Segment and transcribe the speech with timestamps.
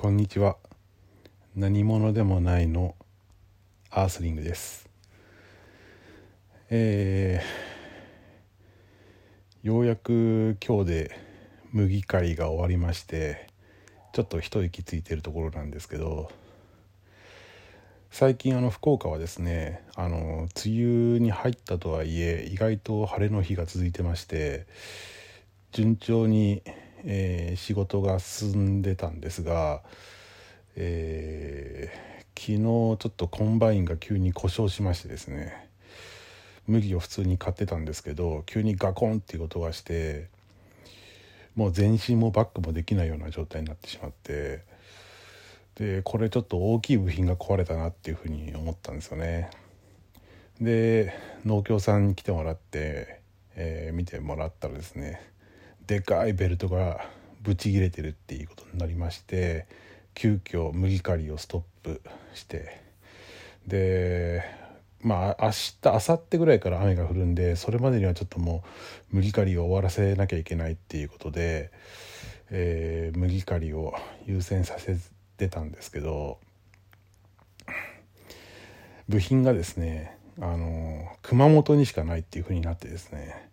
[0.00, 0.56] こんにちは。
[1.56, 2.94] 何者でもないの
[3.90, 4.88] アースリングです。
[6.70, 11.20] えー、ようやく今日で
[11.72, 13.48] 麦刈りが終わりまして
[14.12, 16.30] ちょっと一息ついてるところなんですけど
[18.12, 24.68] 最近あの福岡はですねあの梅雨に入ったとはいえ意外と晴れの日が続いてまして
[25.72, 26.62] 順調に
[27.04, 29.82] えー、仕事が進んでたんですが、
[30.76, 35.68] えー、昨日ちょっとコンバインが急に故障しましてですね
[36.66, 40.28] 麦を普通に刈ってたんですけど急にガコンっていう音がして
[41.56, 44.62] もう前進もバックもできないような状態になってしまって
[45.74, 49.50] でこれちょっと大きい部品が壊れたなっていうふうに思ったんですよね。
[50.60, 53.20] で農協さんに来てもらって、
[53.54, 55.20] えー、見てもらったらですね
[55.88, 57.00] でかいベルトが
[57.40, 59.66] ブチ切れてるっていうことになりまして
[60.12, 62.02] 急遽麦刈りをストップ
[62.34, 62.78] して
[63.66, 64.44] で
[65.00, 68.62] まあ明日明後日ぐらいから雨が降るんでそれまでにはちょっとも
[69.12, 71.70] う麦刈りを終わらせなきゃいけないっていうことで、
[72.50, 73.94] えー、麦刈りを
[74.26, 74.98] 優先させ
[75.38, 76.38] てたんですけど
[79.08, 83.48] 部品がですねあの熊本にしかないっていうふうになってですね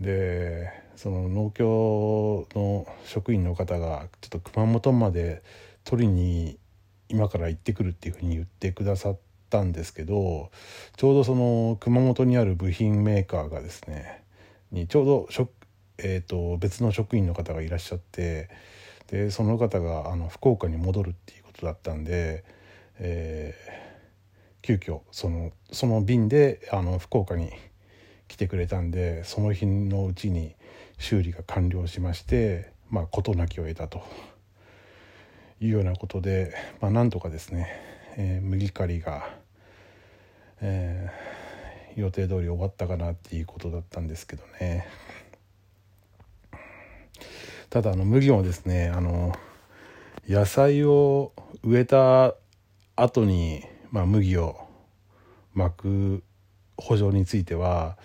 [0.00, 5.42] でその農協の職員の方がちょっと熊本まで
[5.84, 6.58] 取りに
[7.08, 9.18] 今から行ってくるっていうふうに言ってくださっ
[9.50, 10.50] たんですけど
[10.96, 14.22] ちょうどその熊本にある部品メーカーがですね
[14.70, 15.28] にちょうど
[16.04, 18.48] えーと、別の職員の方がいらっしゃって
[19.08, 22.44] でその方があの福岡に戻るっていうことだったんで、
[22.98, 27.50] えー、急遽そのその便であの福岡に
[28.32, 30.54] 来てくれたんでその日のうちに
[30.98, 34.02] 修理が完了しましてまあ事なきを得たと。
[35.60, 37.68] いうようなことで、まあ、なんとかですね、
[38.16, 39.30] えー、麦刈りが、
[40.60, 44.88] えー、予定通り終わったかなっていうことだったんですけどね。
[47.70, 49.32] ただあの麦もですねあの
[50.28, 51.32] 野菜を
[51.62, 52.34] 植えた
[52.96, 54.66] 後に、まあ、麦を
[55.54, 56.22] 巻く
[56.76, 57.96] 補助については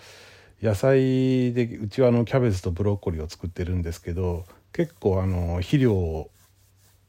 [0.62, 6.30] 野菜でうちはあのキャベツとブロッコリーを作ってるんですけど結構あの肥料を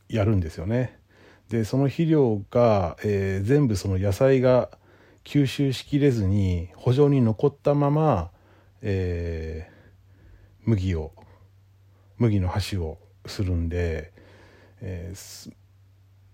[0.08, 0.98] やるんですよね。
[1.50, 4.70] でその肥料が、えー、全部その野菜が
[5.24, 8.30] 吸収しきれずに補助に残ったまま、
[8.82, 11.12] えー、麦を
[12.18, 14.12] 麦の箸をするんで、
[14.82, 15.54] えー、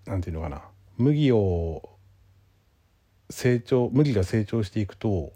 [0.05, 0.63] なんていうのかな
[0.97, 1.94] 麦を
[3.29, 5.31] 成長麦が成長していくと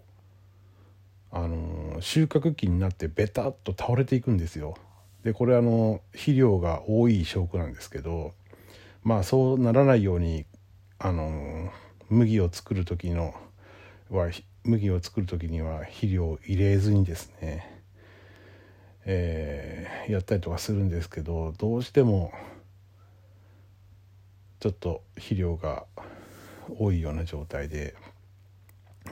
[1.32, 4.76] あの収穫期になってベタっと倒れていくんですよ。
[5.22, 8.32] でこれあの肥料が多い証拠なんですけど
[9.02, 10.46] まあそうならないように
[10.98, 11.70] あの
[12.08, 13.34] 麦を作る時の
[14.10, 14.30] は
[14.64, 17.82] 麦を作る時には肥料を入れずにですね、
[19.04, 22.32] えー、やったりとかするんですけどどうしても
[24.58, 25.84] ちょっと肥料が
[26.78, 27.94] 多いような状態で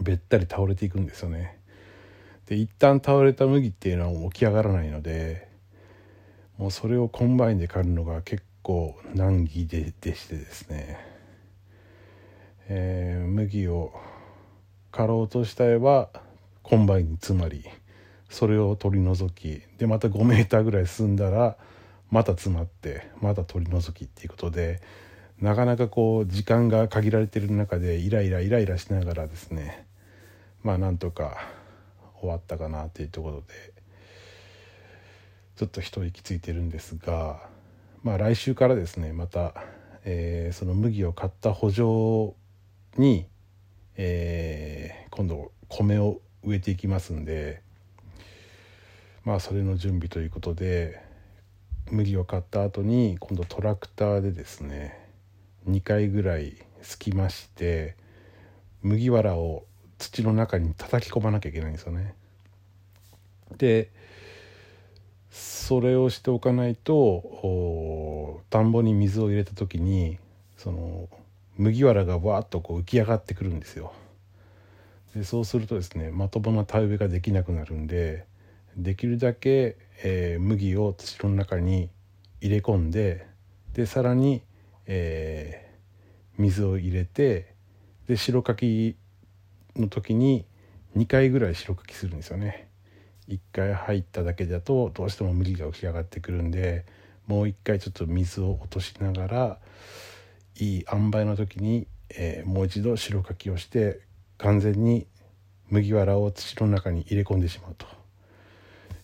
[0.01, 1.59] べったり倒れていくんですよね。
[2.47, 5.49] で一旦倒れた麦っていうのは起き上がらないので
[6.57, 10.99] もうそれをコンバインで刈るのが結構難儀でしてですね、
[12.69, 13.93] えー、麦を
[14.91, 16.09] 刈ろうとしたら
[16.63, 17.65] コンバインに詰まり
[18.31, 21.57] それを取り除いてまた5メーターぐらい進んだら
[22.11, 24.81] また詰まってまた取り除きっていうことで
[25.41, 29.87] なかなかこう時間が限られてる中でイライライライラしながらですね
[30.65, 31.37] まあなんとか
[32.21, 33.73] 終わったかなっていうところで
[35.57, 37.41] ちょっと一息ついてるんですが
[38.03, 39.55] まあ来週からですねまた、
[40.05, 42.37] えー、その麦を買った補助
[43.01, 43.27] に、
[43.97, 47.63] えー、今度米を植えていきますんで
[49.25, 51.01] まあそれの準備ということで
[51.93, 55.08] 麦を買った後に今度トラクターでですね
[55.69, 57.97] 2回ぐらいすきまして
[58.83, 59.65] 麦わらを
[59.99, 62.15] 土の中に叩き込まなきゃいけないんですよね。
[63.57, 63.91] で
[65.31, 70.19] それをしておかないと田んぼに水を入れた時に
[70.57, 71.09] その
[71.57, 73.93] 麦わらがわーっとこう浮き上がってくるんですよ。
[75.15, 78.27] でそうするとですねまともな田植えができなくなるんで
[78.77, 81.91] できるだけ、えー、麦を土の中に
[82.41, 83.27] 入れ込んで
[83.75, 84.43] でさらに、
[84.89, 87.55] えー、水を入れて
[88.09, 88.97] で白かき
[89.77, 90.47] の時に
[90.97, 92.69] 2回ぐらい白かきするんですよね。
[93.29, 96.87] 1回入っただけだとどうしても麦が浮き上がってくるんで
[97.27, 99.59] もう一回ちょっと水を落としながら
[100.59, 104.01] いい塩梅の時に、えー、もう一度白かきをして
[104.39, 105.07] 完全に
[105.69, 107.87] 麦わらを土の中に入れ込んでしまうと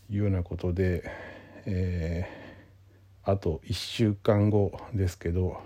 [0.09, 1.05] いうようなことで、
[1.67, 5.61] えー、あと1週間後ですけど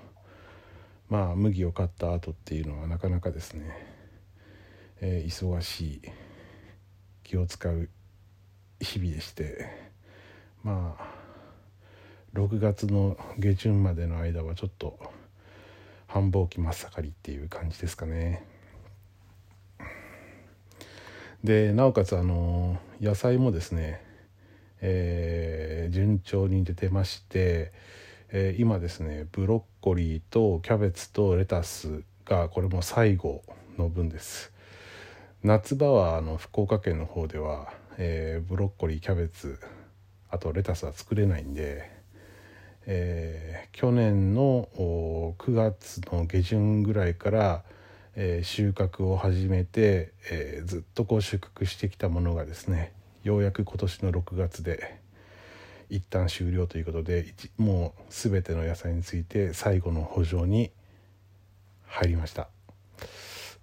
[1.08, 3.70] まあ麦を買った後っていうのはなかなかですね、
[5.00, 6.02] えー、忙しい
[7.22, 7.88] 気を使う
[8.80, 9.66] 日々でして
[10.62, 11.18] まあ
[12.34, 14.98] 6月の下旬までの間はちょっと
[16.06, 18.44] 繁忙期真っ盛りっていう感じですかね。
[21.44, 24.02] でなおかつあの野菜もですね、
[24.80, 27.72] えー、順調に出てまして、
[28.30, 33.42] えー、今ですねブロッコリーとキャベツとレタスがこれも最後
[33.76, 34.52] の分です。
[35.42, 39.58] 夏場はあの福岡県の方では、えー、ブロッコリーキャベツ
[40.30, 41.90] あとレタスは作れないんで、
[42.86, 47.62] えー、去年の9月の下旬ぐらいから
[48.20, 52.92] えー、収穫を始めて、え、ずっとこう収穫してきたものがですね
[53.22, 54.98] ようやく今年の6月で
[55.90, 60.70] 一旦終了ということでもう全ての野菜について最後の補助に
[61.86, 62.48] 入りました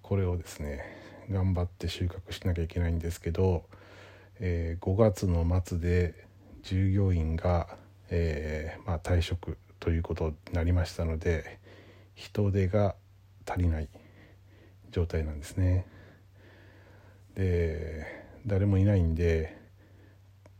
[0.02, 0.84] これをですね
[1.30, 3.64] 頑張って収穫しなきゃいけないんですけど、
[4.40, 6.14] えー、5月の末で
[6.62, 7.68] 従業員が、
[8.10, 11.58] えー、まあ、退職ということになりましたので
[12.14, 12.94] 人手が
[13.48, 13.88] 足りない
[14.90, 15.86] 状態なんですね。
[17.34, 18.06] で
[18.46, 19.56] 誰もいないんで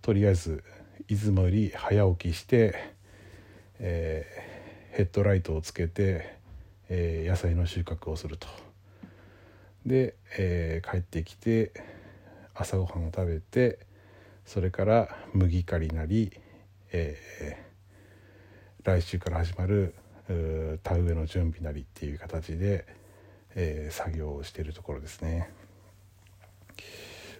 [0.02, 0.62] とりあえず
[1.08, 2.74] いつもより早起きして、
[3.78, 6.36] えー、ヘッドライトをつけて、
[6.88, 8.48] えー、野菜の収穫をすると。
[9.84, 11.72] で、えー、帰ってきて
[12.54, 13.78] 朝ごはんを食べて
[14.44, 16.32] それから麦刈りなり、
[16.92, 17.64] え
[18.82, 19.94] 来週から始まる
[20.82, 22.86] 田植えの準備なりっていう形で、
[23.54, 25.50] えー、作業をしているところですね。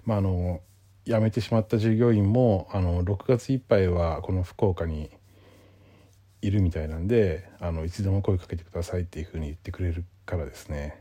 [0.05, 0.61] まああの
[1.07, 5.09] 辞めてしまった従業員もあの6月いっぱいはこの福岡に
[6.43, 11.01] いるみたいなんであのいつでも声かけてくださいっていうふうに言ってくれるからですね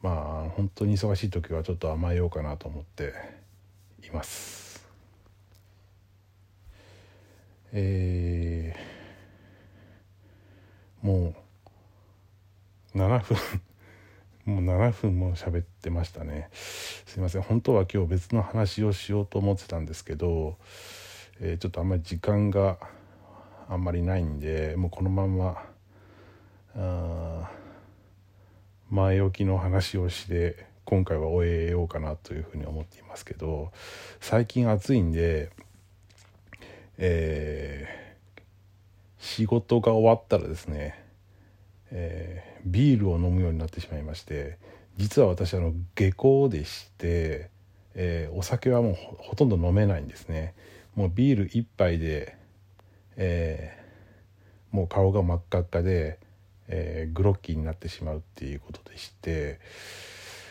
[0.00, 3.12] まあ本当に忙しい時はちょっと甘えようかなと思って
[4.06, 4.88] います。
[7.72, 11.34] えー、も
[12.94, 13.36] う7分
[14.44, 16.48] もう7分も喋ってましたね。
[16.52, 17.42] すいません。
[17.42, 20.56] 本当は今日別の話をしようと思ってたんですけど、
[21.40, 22.78] えー、ちょっとあんまり時間が
[23.68, 25.62] あんまりないんでもうこのまま
[26.76, 27.50] あ
[28.90, 33.70] 前置きの話をして今回は終えようかなというふうに思っていますけど
[34.20, 35.50] 最近暑いんで、
[36.98, 38.40] えー、
[39.18, 41.09] 仕事が終わったらですね
[41.92, 44.58] えー、ビールを飲むようになってしまいまして
[44.96, 47.50] 実は私あの下校でして、
[47.94, 50.54] えー、お酒はもうほとんど飲めないんですね。
[50.94, 52.36] もうビール1杯で、
[53.16, 56.18] えー、もう顔が真っ赤っかで、
[56.68, 59.58] えー、グロッキーになってしまうっていうことでして、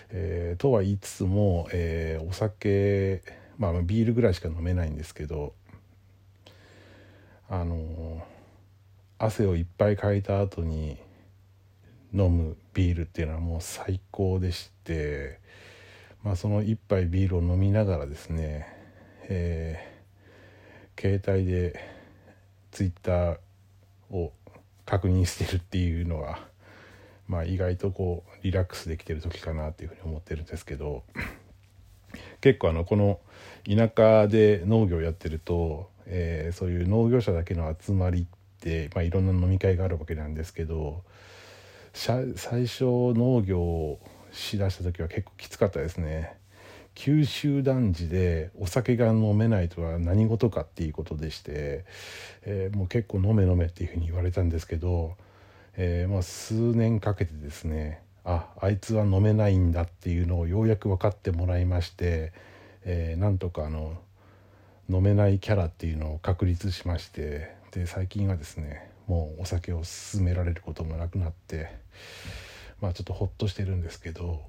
[0.09, 3.21] えー、とは言いつつも、えお酒
[3.59, 5.53] まあビールぐらいしか飲めないんですけど
[7.49, 8.23] あの
[9.19, 10.97] 汗をいっぱいかいた後に
[12.13, 15.39] 飲むビールっていうのはもう最高でして、
[16.23, 18.67] まあ、その一杯ビールを飲みながらですね、
[19.23, 21.79] えー、携帯で
[22.71, 23.37] ツイッター
[24.11, 24.33] を
[24.85, 26.39] 確認してるっていうのは、
[27.27, 31.03] まあ、意外とこうリラックスできてる時かなっていうふうに思ってるんですけど
[32.41, 33.19] 結構あのこの
[33.65, 38.25] 田舎で農業やってると、えー、そういう農業者だけの集まりっ
[38.61, 41.03] て、まあ、いろんな飲み会があるわけなんですけど
[41.93, 42.33] 最
[42.67, 43.99] 初農業を
[44.31, 46.37] しだした時は結構きつかったですね。
[46.95, 51.85] 九州男児でお酒が飲めないとは何事かっていうことでして、
[52.43, 55.15] えー、もう結構飲め飲めっていうふうに言われたんですけど、
[55.77, 62.33] えー、まあ数年かけてですねああいつは飲めないんだっていうのをようやく分かってもらいまして、
[62.83, 63.97] えー、なんとかあの
[64.89, 71.69] 飲めないキャラっていうのを確立しましてで最近はですねもうお酒を勧められることもなくなって
[72.79, 74.43] まあちょっとほっとしてるんですけど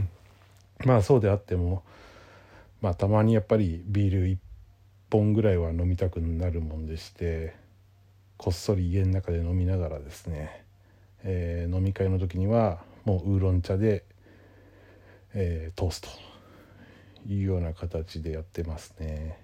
[0.84, 1.82] まあそうであっても
[2.82, 4.36] まあたまにやっぱりビール1
[5.10, 7.54] 本ぐらいは飲みたくなるもんでして
[8.36, 10.62] こっそり家の中で飲みながらですね、
[11.24, 14.04] えー、飲み会の時にはもうウーロン茶で、
[15.32, 16.08] えー、トースト
[17.26, 19.38] いうような形でやってますね。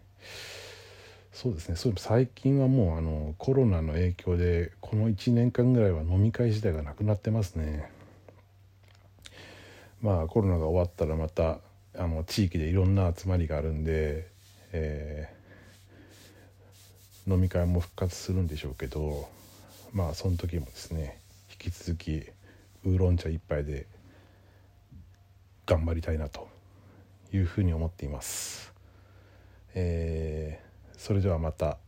[1.37, 7.91] そうですねそう最近はもうあのコロナの影響でこの1年間ぐらいは飲み会自体がなくなってますね
[10.01, 11.59] まあコロナが終わったらまた
[11.95, 14.29] あの地域でいろんな集まりがあるんで、
[14.73, 19.29] えー、飲み会も復活するんでしょうけど
[19.93, 21.19] まあその時もですね
[21.63, 22.25] 引き続き
[22.87, 23.85] ウーロン茶一杯で
[25.67, 26.49] 頑張りたいなと
[27.31, 28.73] いうふうに思っています。
[29.75, 30.66] えー
[30.97, 31.79] それではまた。